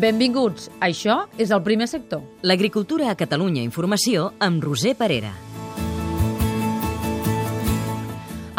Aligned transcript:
Benvinguts. 0.00 0.70
Això 0.80 1.26
és 1.36 1.50
el 1.52 1.60
primer 1.60 1.84
sector. 1.90 2.22
L'agricultura 2.40 3.10
a 3.10 3.16
Catalunya 3.20 3.60
Informació 3.60 4.30
amb 4.40 4.64
Roser 4.64 4.94
Parera. 4.96 5.34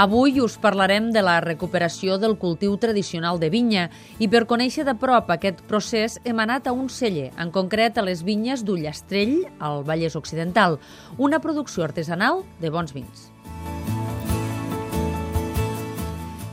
Avui 0.01 0.38
us 0.42 0.60
parlarem 0.62 1.10
de 1.13 1.24
la 1.26 1.40
recuperació 1.42 2.19
del 2.22 2.38
cultiu 2.38 2.78
tradicional 2.78 3.42
de 3.42 3.49
vinya 3.49 3.88
i 4.22 4.29
per 4.29 4.46
conèixer 4.49 4.85
de 4.85 4.94
prop 4.94 5.33
aquest 5.33 5.65
procés 5.65 6.19
hem 6.24 6.46
anat 6.46 6.69
a 6.69 6.78
un 6.78 6.94
celler, 6.94 7.31
en 7.42 7.49
concret 7.49 7.97
a 7.97 8.05
les 8.05 8.21
vinyes 8.21 8.62
d'Ullastrell, 8.62 9.39
al 9.58 9.81
Vallès 9.85 10.17
Occidental, 10.17 10.78
una 11.17 11.42
producció 11.42 11.89
artesanal 11.89 12.46
de 12.62 12.69
bons 12.69 12.94
vins. 12.94 13.31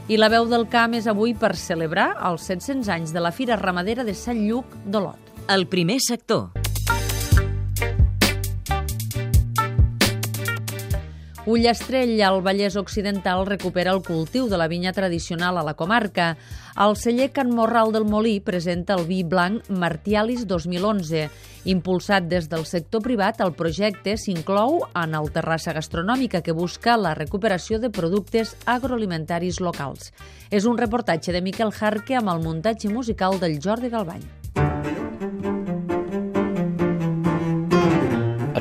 I 0.09 0.17
la 0.17 0.31
veu 0.33 0.47
del 0.49 0.63
camp 0.73 0.95
és 0.97 1.05
avui 1.11 1.35
per 1.37 1.51
celebrar 1.61 2.15
els 2.25 2.47
700 2.49 2.89
anys 2.95 3.13
de 3.13 3.21
la 3.21 3.29
Fira 3.29 3.59
Ramadera 3.61 4.07
de 4.09 4.15
Sant 4.17 4.41
Lluc 4.41 4.73
d'Olot. 4.89 5.35
El 5.53 5.69
primer 5.69 5.99
sector. 6.01 6.58
Ullastrell, 11.49 12.21
al 12.21 12.43
Vallès 12.45 12.75
Occidental, 12.77 13.47
recupera 13.49 13.95
el 13.97 14.03
cultiu 14.05 14.51
de 14.53 14.59
la 14.61 14.67
vinya 14.69 14.93
tradicional 14.93 15.57
a 15.57 15.63
la 15.65 15.73
comarca. 15.73 16.35
El 16.77 16.93
celler 17.01 17.31
Can 17.33 17.55
Morral 17.57 17.89
del 17.95 18.05
Molí 18.05 18.35
presenta 18.45 18.99
el 18.99 19.07
vi 19.09 19.23
blanc 19.25 19.65
Martialis 19.73 20.45
2011. 20.45 21.31
Impulsat 21.73 22.29
des 22.29 22.51
del 22.53 22.67
sector 22.69 23.01
privat, 23.01 23.41
el 23.41 23.55
projecte 23.57 24.19
s'inclou 24.21 24.83
en 24.93 25.17
el 25.17 25.33
Terrassa 25.33 25.73
Gastronòmica, 25.73 26.43
que 26.45 26.53
busca 26.53 27.01
la 27.01 27.15
recuperació 27.17 27.81
de 27.81 27.89
productes 27.89 28.53
agroalimentaris 28.67 29.63
locals. 29.65 30.13
És 30.51 30.69
un 30.69 30.77
reportatge 30.77 31.33
de 31.33 31.41
Miquel 31.41 31.73
Jarque 31.73 32.21
amb 32.21 32.29
el 32.29 32.45
muntatge 32.45 32.93
musical 32.93 33.41
del 33.41 33.57
Jordi 33.57 33.89
Galbany. 33.89 34.29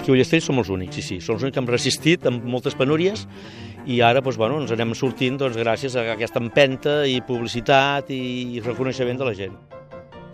Aquí 0.08 0.14
a 0.14 0.16
Ullastrell 0.16 0.40
som 0.46 0.60
els 0.62 0.70
únics, 0.72 0.96
sí, 0.96 1.02
sí. 1.04 1.16
Som 1.20 1.36
els 1.36 1.42
únics 1.44 1.58
que 1.58 1.60
hem 1.60 1.68
resistit 1.68 2.28
amb 2.30 2.46
moltes 2.48 2.78
penúries 2.80 3.26
i 3.92 3.98
ara 4.00 4.22
doncs, 4.24 4.38
bueno, 4.40 4.62
ens 4.64 4.72
anem 4.72 4.94
sortint 4.96 5.36
doncs, 5.42 5.60
gràcies 5.60 5.98
a 6.00 6.06
aquesta 6.14 6.40
empenta 6.40 7.02
i 7.12 7.20
publicitat 7.28 8.14
i 8.16 8.62
reconeixement 8.64 9.20
de 9.20 9.28
la 9.28 9.36
gent. 9.36 9.60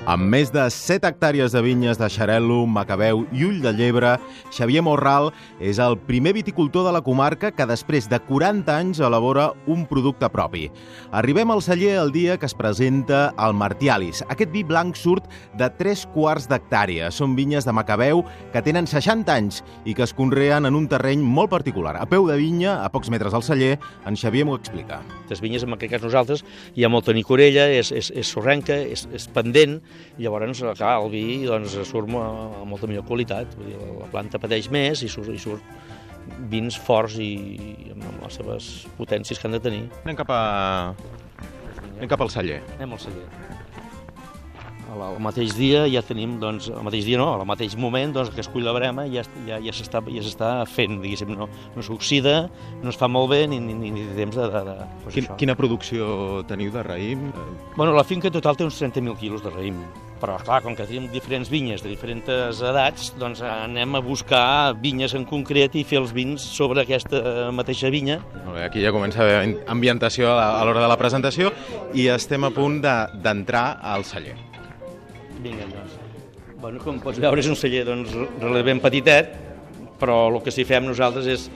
Amb 0.03 0.25
més 0.27 0.49
de 0.51 0.65
7 0.67 1.07
hectàrees 1.07 1.53
de 1.55 1.61
vinyes 1.63 1.95
de 1.95 2.09
Xarel·lo, 2.11 2.65
Macabeu 2.67 3.21
i 3.31 3.45
Ull 3.47 3.61
de 3.63 3.71
Llebre, 3.71 4.09
Xavier 4.51 4.81
Morral 4.83 5.29
és 5.63 5.77
el 5.79 5.95
primer 6.09 6.33
viticultor 6.35 6.83
de 6.83 6.91
la 6.91 6.99
comarca 7.05 7.53
que 7.55 7.63
després 7.69 8.09
de 8.11 8.19
40 8.27 8.67
anys 8.67 8.99
elabora 8.99 9.45
un 9.63 9.85
producte 9.87 10.27
propi. 10.27 10.65
Arribem 11.15 11.53
al 11.55 11.63
celler 11.63 11.93
el 12.01 12.11
dia 12.11 12.35
que 12.35 12.49
es 12.49 12.55
presenta 12.59 13.29
el 13.39 13.55
Martialis. 13.55 14.25
Aquest 14.27 14.51
vi 14.51 14.65
blanc 14.67 14.99
surt 14.99 15.29
de 15.55 15.71
3 15.79 16.03
quarts 16.11 16.49
d'hectàrea. 16.51 17.07
Són 17.07 17.39
vinyes 17.39 17.63
de 17.63 17.71
Macabeu 17.71 18.25
que 18.51 18.65
tenen 18.67 18.91
60 18.91 19.31
anys 19.31 19.61
i 19.87 19.95
que 19.95 20.03
es 20.03 20.11
conreen 20.11 20.67
en 20.67 20.75
un 20.75 20.89
terreny 20.91 21.23
molt 21.23 21.53
particular. 21.55 21.95
A 21.95 22.09
peu 22.11 22.27
de 22.27 22.35
vinya, 22.43 22.81
a 22.83 22.91
pocs 22.91 23.07
metres 23.07 23.31
del 23.31 23.47
celler, 23.47 23.79
en 24.03 24.19
Xavier 24.19 24.43
m'ho 24.43 24.59
explica. 24.59 24.99
Les 25.31 25.39
vinyes, 25.39 25.63
en 25.63 25.79
aquest 25.79 25.95
cas 25.95 26.03
nosaltres, 26.03 26.43
hi 26.75 26.83
ha 26.83 26.91
molta 26.91 27.15
nicorella, 27.15 27.69
és, 27.71 27.95
és, 27.95 28.11
és 28.11 28.35
sorrenca, 28.35 28.75
és, 28.83 29.07
és 29.15 29.31
pendent, 29.31 29.79
i 30.17 30.25
llavors 30.25 30.61
clar, 30.77 30.95
el 31.01 31.09
vi 31.13 31.23
doncs, 31.47 31.75
surt 31.89 32.09
amb 32.09 32.69
molta 32.69 32.89
millor 32.89 33.05
qualitat. 33.07 33.55
Vull 33.57 33.71
dir, 33.71 33.79
la 33.99 34.09
planta 34.13 34.41
pateix 34.41 34.69
més 34.73 35.03
i 35.03 35.09
surt, 35.11 35.33
i 35.33 35.41
surt 35.41 35.63
vins 36.51 36.77
forts 36.79 37.17
i, 37.21 37.31
i 37.57 37.93
amb 37.95 38.21
les 38.23 38.39
seves 38.39 38.69
potències 38.99 39.39
que 39.39 39.49
han 39.49 39.57
de 39.57 39.63
tenir. 39.63 39.83
Anem 40.03 40.19
cap, 40.19 40.31
a... 40.31 40.93
Anem 41.97 42.11
cap 42.11 42.23
al 42.23 42.31
celler. 42.33 42.61
Anem 42.77 42.95
al 42.95 43.03
celler. 43.03 43.27
El 44.93 45.19
mateix 45.23 45.55
dia 45.57 45.83
ja 45.91 46.03
tenim, 46.05 46.37
doncs, 46.41 46.69
el 46.73 46.85
mateix 46.85 47.07
dia 47.07 47.19
no, 47.21 47.29
al 47.33 47.45
mateix 47.49 47.75
moment, 47.79 48.13
doncs, 48.15 48.31
que 48.33 48.43
es 48.43 48.49
cull 48.51 48.65
la 48.67 48.75
brema 48.75 49.05
ja, 49.11 49.25
ja, 49.47 49.59
ja 49.63 49.73
s'està 49.75 50.03
ja 50.05 50.53
fent, 50.69 50.99
diguéssim, 51.03 51.33
no, 51.33 51.49
no 51.75 51.85
s'oxida, 51.85 52.35
no 52.83 52.93
es 52.93 52.99
fa 52.99 53.09
molt 53.11 53.31
bé 53.33 53.43
ni, 53.49 53.59
ni, 53.63 53.75
ni 53.75 54.07
temps 54.17 54.37
de... 54.37 54.47
de, 54.53 54.63
de 54.69 54.77
doncs 55.03 55.17
Quin, 55.17 55.29
quina 55.39 55.57
producció 55.59 56.43
teniu 56.49 56.73
de 56.73 56.85
raïm? 56.85 57.29
Bueno, 57.75 57.93
la 57.97 58.05
finca 58.07 58.31
total 58.33 58.59
té 58.59 58.67
uns 58.67 58.79
30.000 58.81 59.17
quilos 59.19 59.43
de 59.45 59.53
raïm, 59.53 59.79
però 60.23 60.37
clar, 60.39 60.61
com 60.63 60.77
que 60.77 60.85
tenim 60.87 61.09
diferents 61.11 61.51
vinyes 61.51 61.83
de 61.83 61.91
diferents 61.91 62.61
edats, 62.63 63.11
doncs 63.19 63.43
anem 63.43 63.99
a 63.99 64.03
buscar 64.03 64.45
vinyes 64.79 65.17
en 65.17 65.27
concret 65.27 65.75
i 65.75 65.83
fer 65.87 65.99
els 65.99 66.13
vins 66.15 66.43
sobre 66.53 66.85
aquesta 66.85 67.51
mateixa 67.51 67.91
vinya. 67.93 68.21
Molt 68.45 68.55
bé, 68.55 68.63
aquí 68.69 68.85
ja 68.85 68.95
comença 68.95 69.19
a 69.19 69.27
haver 69.27 69.67
ambientació 69.67 70.31
a 70.37 70.63
l'hora 70.63 70.85
de 70.85 70.89
la 70.93 70.99
presentació 71.01 71.51
i 71.93 72.07
estem 72.13 72.47
a 72.47 72.53
punt 72.55 72.79
d'entrar 72.83 73.67
de, 73.75 73.93
al 73.97 74.07
celler. 74.07 74.52
Vinga, 75.43 75.67
doncs. 75.67 75.99
Bueno, 76.61 76.79
com 76.79 76.99
pots 77.03 77.19
veure, 77.19 77.41
és 77.41 77.49
un 77.51 77.57
celler 77.59 77.83
doncs, 77.83 78.13
relativament 78.39 78.79
petitet, 78.83 79.33
però 79.99 80.29
el 80.29 80.39
que 80.45 80.53
s'hi 80.55 80.63
fem 80.67 80.85
nosaltres 80.87 81.27
és, 81.27 81.47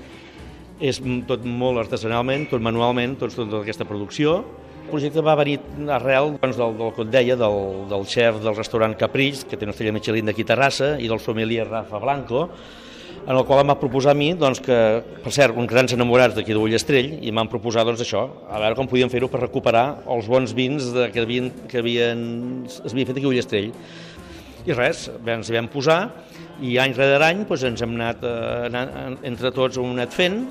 és 0.84 1.00
tot 1.30 1.46
molt 1.48 1.80
artesanalment, 1.86 2.50
tot 2.52 2.64
manualment, 2.64 3.16
tot, 3.22 3.32
tota 3.38 3.62
aquesta 3.64 3.88
producció. 3.88 4.42
El 4.88 4.92
projecte 4.92 5.24
va 5.24 5.38
venir 5.40 5.56
arrel 5.96 6.34
doncs, 6.36 6.60
del, 6.60 6.76
del 6.82 6.92
que 6.98 7.06
et 7.06 7.14
deia, 7.16 7.40
del, 7.40 7.88
del 7.88 8.04
xef 8.12 8.42
del 8.44 8.60
restaurant 8.60 8.98
Capriç, 9.00 9.46
que 9.48 9.56
té 9.56 9.68
una 9.68 9.76
estrella 9.76 9.96
Michelin 9.96 10.28
d'aquí 10.28 10.44
Terrassa, 10.48 10.98
i 11.00 11.08
del 11.08 11.24
sommelier 11.24 11.70
Rafa 11.70 12.04
Blanco, 12.04 12.50
en 13.26 13.36
el 13.36 13.44
qual 13.48 13.64
em 13.64 13.72
va 13.72 13.78
proposar 13.80 14.14
a 14.14 14.18
mi, 14.18 14.30
doncs, 14.38 14.62
que, 14.64 14.78
per 15.24 15.34
cert, 15.36 15.58
uns 15.58 15.70
grans 15.72 15.94
enamorats 15.96 16.36
d'aquí 16.38 16.56
de 16.56 16.62
Ullastrell, 16.62 17.14
i 17.26 17.34
m'han 17.34 17.50
proposat 17.52 17.88
doncs, 17.88 18.04
això, 18.06 18.24
a 18.48 18.62
veure 18.62 18.78
com 18.78 18.90
podíem 18.92 19.12
fer-ho 19.12 19.32
per 19.32 19.42
recuperar 19.44 19.86
els 20.14 20.30
bons 20.32 20.54
vins 20.58 20.92
de, 20.96 21.10
que, 21.14 21.26
havien, 21.26 21.52
que 21.72 21.82
havien, 21.82 22.22
es 22.68 22.94
havia 22.94 23.10
fet 23.10 23.20
aquí 23.20 23.28
a 23.28 23.34
Ullastrell. 23.34 23.72
I 24.68 24.76
res, 24.76 25.08
ens 25.18 25.50
hi 25.50 25.56
vam 25.56 25.70
posar, 25.72 26.02
i 26.62 26.78
any 26.82 26.96
rere 26.98 27.20
any 27.26 27.44
doncs, 27.46 27.66
ens 27.68 27.84
hem 27.86 27.94
anat, 27.98 28.24
eh, 28.24 29.14
entre 29.30 29.54
tots 29.56 29.78
hem 29.80 29.94
anat 29.94 30.16
fent, 30.16 30.42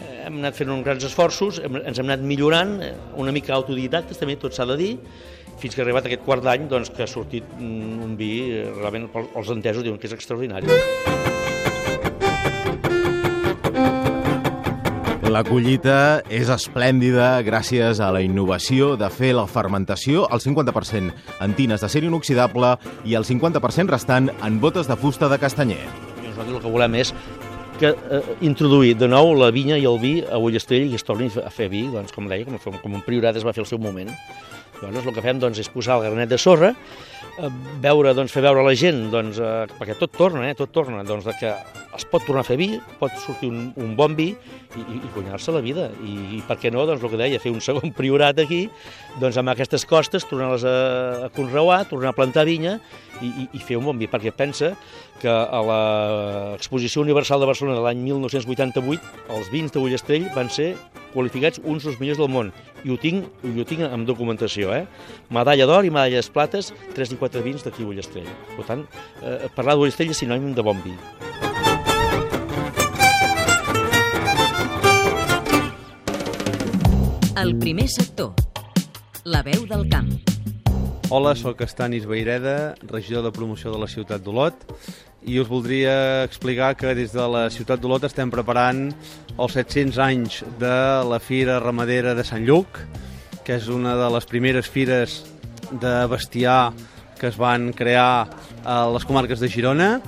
eh, 0.00 0.26
hem 0.26 0.38
anat 0.42 0.58
fent 0.58 0.70
uns 0.74 0.84
grans 0.86 1.06
esforços, 1.08 1.60
hem, 1.64 1.80
ens 1.82 1.98
hem 1.98 2.10
anat 2.10 2.24
millorant, 2.26 2.76
eh, 2.82 2.94
una 3.16 3.34
mica 3.34 3.54
autodidactes, 3.56 4.20
també 4.20 4.36
tot 4.36 4.54
s'ha 4.54 4.68
de 4.68 4.78
dir, 4.80 4.92
fins 5.58 5.74
que 5.74 5.80
ha 5.80 5.86
arribat 5.86 6.06
aquest 6.06 6.24
quart 6.26 6.44
d'any 6.44 6.68
doncs, 6.68 6.92
que 6.92 7.06
ha 7.06 7.10
sortit 7.10 7.44
un 7.58 8.16
vi, 8.18 8.32
realment 8.76 9.08
els 9.24 9.54
entesos 9.54 9.86
diuen 9.86 9.98
que 9.98 10.10
és 10.10 10.18
extraordinari. 10.18 11.15
La 15.36 15.42
collita 15.44 16.22
és 16.32 16.48
esplèndida 16.48 17.42
gràcies 17.44 17.98
a 18.00 18.06
la 18.14 18.22
innovació 18.24 18.94
de 18.96 19.10
fer 19.12 19.34
la 19.36 19.42
fermentació 19.44 20.22
al 20.32 20.40
50% 20.40 21.12
en 21.44 21.56
tines 21.58 21.82
de 21.84 21.90
ser 21.92 22.00
inoxidable 22.08 22.70
i 23.04 23.18
el 23.18 23.26
50% 23.28 23.92
restant 23.92 24.30
en 24.32 24.56
botes 24.62 24.88
de 24.88 24.96
fusta 24.96 25.28
de 25.28 25.36
castanyer. 25.42 25.82
Nosaltres 26.22 26.54
el 26.54 26.62
que 26.62 26.72
volem 26.72 26.96
és 27.02 27.12
que 27.76 27.92
eh, 27.92 28.22
introduir 28.48 28.94
de 28.96 29.10
nou 29.12 29.34
la 29.36 29.50
vinya 29.52 29.76
i 29.76 29.84
el 29.84 30.00
vi 30.00 30.14
a 30.24 30.40
Ullastrell 30.40 30.88
i 30.88 30.96
es 30.96 31.04
torni 31.04 31.28
a 31.28 31.52
fer 31.52 31.68
vi, 31.68 31.84
doncs, 31.92 32.16
com 32.16 32.32
deia, 32.32 32.48
com, 32.64 32.80
com 32.80 32.96
un 32.96 33.04
priorat 33.04 33.36
es 33.36 33.44
va 33.44 33.52
fer 33.52 33.66
al 33.66 33.68
seu 33.68 33.82
moment. 33.82 34.08
Llavors 34.80 35.04
el 35.04 35.18
que 35.18 35.26
fem 35.26 35.42
doncs, 35.42 35.60
és 35.60 35.68
posar 35.68 35.98
el 35.98 36.08
granet 36.08 36.32
de 36.32 36.40
sorra, 36.40 36.72
eh, 36.72 37.52
veure, 37.84 38.16
doncs, 38.16 38.32
fer 38.32 38.46
veure 38.48 38.64
la 38.64 38.72
gent, 38.72 39.10
doncs, 39.12 39.36
eh, 39.36 39.66
perquè 39.76 40.00
tot 40.00 40.16
torna, 40.16 40.48
eh, 40.48 40.56
tot 40.56 40.72
torna, 40.72 41.04
doncs, 41.04 41.28
que 41.36 41.52
es 41.96 42.06
pot 42.08 42.24
tornar 42.26 42.44
a 42.44 42.48
fer 42.48 42.58
vi, 42.60 42.68
pot 43.00 43.14
sortir 43.22 43.50
un, 43.52 43.70
un 43.80 43.94
bon 43.98 44.14
vi 44.18 44.28
i, 44.32 44.80
i, 44.82 44.98
i 45.00 45.10
guanyar-se 45.14 45.54
la 45.54 45.62
vida. 45.64 45.88
I, 46.04 46.16
I 46.38 46.42
per 46.46 46.58
què 46.60 46.72
no, 46.72 46.84
doncs 46.88 47.04
el 47.04 47.12
que 47.12 47.20
deia, 47.20 47.40
fer 47.42 47.52
un 47.54 47.62
segon 47.64 47.94
priorat 47.98 48.40
aquí, 48.42 48.66
doncs 49.22 49.38
amb 49.40 49.54
aquestes 49.54 49.86
costes, 49.88 50.26
tornar-les 50.28 50.66
a, 50.68 50.76
a 51.26 51.32
conreuar, 51.36 51.84
tornar 51.90 52.12
a 52.12 52.16
plantar 52.16 52.46
vinya 52.48 52.76
i, 53.22 53.28
i, 53.28 53.48
i 53.56 53.62
fer 53.64 53.80
un 53.80 53.88
bon 53.88 53.98
vi, 54.00 54.08
perquè 54.10 54.34
pensa 54.36 54.74
que 55.20 55.32
a 55.32 55.62
l'Exposició 55.64 57.02
Universal 57.04 57.40
de 57.40 57.48
Barcelona 57.48 57.78
de 57.78 57.84
l'any 57.86 58.04
1988 58.04 59.34
els 59.36 59.50
vins 59.52 59.72
de 59.72 59.82
Ullastrell 59.82 60.28
van 60.36 60.52
ser 60.52 60.74
qualificats 61.16 61.62
uns 61.64 61.86
dels 61.86 62.00
millors 62.02 62.20
del 62.20 62.32
món. 62.32 62.50
I 62.84 62.92
ho 62.92 62.98
tinc, 63.00 63.30
i 63.46 63.54
ho 63.56 63.64
tinc 63.68 63.86
amb 63.88 64.08
documentació, 64.08 64.74
eh? 64.76 64.84
Medalla 65.32 65.68
d'or 65.68 65.88
i 65.88 65.94
medalles 65.94 66.28
plates, 66.32 66.74
3 66.98 67.16
i 67.16 67.20
4 67.22 67.44
vins 67.46 67.64
d'aquí 67.64 67.86
a 67.86 67.92
Ullastrell. 67.94 68.28
Per 68.58 68.68
tant, 68.68 68.84
eh, 69.22 69.48
parlar 69.56 69.78
d'Ullastrell 69.78 70.12
és 70.12 70.22
sinònim 70.24 70.52
de 70.54 70.66
bon 70.66 70.84
vi. 70.84 70.94
El 77.36 77.58
primer 77.60 77.84
sector. 77.92 78.32
La 79.28 79.42
veu 79.44 79.66
del 79.68 79.82
camp. 79.92 80.06
Hola, 81.12 81.34
sóc 81.36 81.60
Estanis 81.60 82.06
Beireda, 82.08 82.72
regidor 82.88 83.26
de 83.26 83.32
promoció 83.36 83.74
de 83.74 83.80
la 83.82 83.88
ciutat 83.92 84.24
d'Olot 84.24 84.64
i 85.28 85.36
us 85.42 85.50
voldria 85.50 86.24
explicar 86.24 86.70
que 86.80 86.94
des 86.96 87.12
de 87.12 87.26
la 87.28 87.42
ciutat 87.52 87.82
d'Olot 87.82 88.06
estem 88.08 88.32
preparant 88.32 88.86
els 89.36 89.52
700 89.52 90.00
anys 90.06 90.38
de 90.62 90.78
la 91.10 91.20
Fira 91.20 91.58
Ramadera 91.60 92.16
de 92.16 92.24
Sant 92.24 92.48
Lluc, 92.48 92.80
que 93.44 93.60
és 93.60 93.68
una 93.68 93.98
de 94.00 94.08
les 94.16 94.24
primeres 94.32 94.72
fires 94.72 95.18
de 95.76 95.94
bestiar 96.08 96.72
que 97.20 97.28
es 97.28 97.36
van 97.36 97.68
crear 97.76 98.30
a 98.64 98.78
les 98.96 99.04
comarques 99.04 99.44
de 99.44 99.52
Girona 99.52 99.98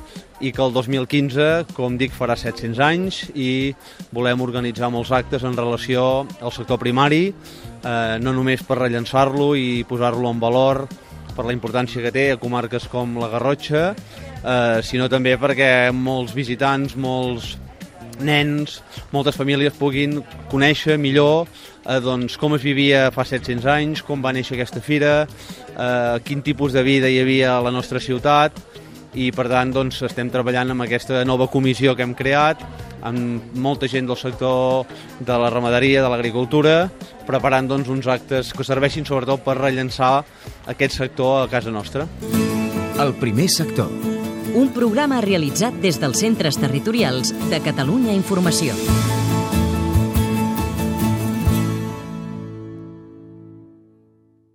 i 0.40 0.52
que 0.54 0.62
el 0.62 0.72
2015, 0.72 1.74
com 1.74 1.96
dic, 1.98 2.14
farà 2.14 2.36
700 2.38 2.80
anys 2.84 3.20
i 3.34 3.74
volem 4.14 4.42
organitzar 4.44 4.90
molts 4.94 5.10
actes 5.14 5.44
en 5.44 5.56
relació 5.58 6.26
al 6.40 6.54
sector 6.54 6.78
primari, 6.78 7.32
eh, 7.82 8.16
no 8.22 8.34
només 8.36 8.62
per 8.62 8.78
rellençar-lo 8.78 9.54
i 9.58 9.84
posar-lo 9.88 10.30
en 10.30 10.42
valor 10.42 10.84
per 11.34 11.46
la 11.46 11.54
importància 11.54 12.02
que 12.02 12.14
té 12.14 12.30
a 12.32 12.40
comarques 12.40 12.88
com 12.90 13.18
la 13.18 13.30
Garrotxa, 13.30 13.94
eh, 13.94 14.78
sinó 14.82 15.08
també 15.10 15.36
perquè 15.38 15.90
molts 15.94 16.34
visitants, 16.34 16.96
molts 16.96 17.56
nens, 18.18 18.80
moltes 19.12 19.36
famílies 19.38 19.76
puguin 19.78 20.18
conèixer 20.50 20.98
millor 20.98 21.46
eh, 21.46 22.00
doncs, 22.02 22.36
com 22.38 22.54
es 22.56 22.64
vivia 22.66 23.08
fa 23.14 23.24
700 23.26 23.68
anys, 23.74 24.02
com 24.02 24.22
va 24.24 24.34
néixer 24.34 24.56
aquesta 24.58 24.82
fira, 24.84 25.14
eh, 25.74 26.18
quin 26.26 26.42
tipus 26.42 26.74
de 26.74 26.82
vida 26.86 27.10
hi 27.10 27.20
havia 27.22 27.56
a 27.56 27.62
la 27.64 27.74
nostra 27.74 28.02
ciutat 28.02 28.58
i 29.18 29.30
per 29.34 29.48
tant 29.50 29.72
doncs, 29.74 30.00
estem 30.06 30.30
treballant 30.30 30.74
amb 30.74 30.86
aquesta 30.86 31.24
nova 31.26 31.48
comissió 31.50 31.96
que 31.96 32.06
hem 32.06 32.14
creat 32.18 32.62
amb 33.08 33.54
molta 33.58 33.88
gent 33.90 34.08
del 34.08 34.18
sector 34.18 34.86
de 35.18 35.38
la 35.38 35.50
ramaderia, 35.50 36.02
de 36.02 36.10
l'agricultura, 36.10 36.88
preparant 37.26 37.68
doncs, 37.70 37.90
uns 37.90 38.08
actes 38.10 38.52
que 38.54 38.66
serveixin 38.66 39.06
sobretot 39.06 39.44
per 39.46 39.58
rellençar 39.58 40.24
aquest 40.66 40.98
sector 40.98 41.44
a 41.44 41.50
casa 41.50 41.74
nostra. 41.74 42.08
El 42.98 43.14
primer 43.20 43.48
sector. 43.54 43.90
Un 44.58 44.72
programa 44.74 45.20
realitzat 45.22 45.76
des 45.82 46.00
dels 46.02 46.18
centres 46.24 46.58
territorials 46.58 47.34
de 47.50 47.62
Catalunya 47.62 48.16
Informació. 48.16 48.74